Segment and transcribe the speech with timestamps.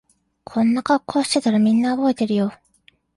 [0.43, 2.51] こんな格好してたらみんな覚えてるよ